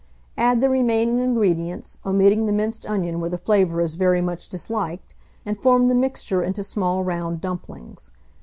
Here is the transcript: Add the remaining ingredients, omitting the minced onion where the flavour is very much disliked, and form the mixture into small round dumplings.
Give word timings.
Add 0.35 0.61
the 0.61 0.69
remaining 0.71 1.19
ingredients, 1.19 1.99
omitting 2.03 2.47
the 2.47 2.51
minced 2.51 2.87
onion 2.87 3.19
where 3.19 3.29
the 3.29 3.37
flavour 3.37 3.79
is 3.81 3.93
very 3.93 4.19
much 4.19 4.49
disliked, 4.49 5.13
and 5.45 5.55
form 5.61 5.89
the 5.89 5.93
mixture 5.93 6.41
into 6.41 6.63
small 6.63 7.03
round 7.03 7.39
dumplings. 7.39 8.09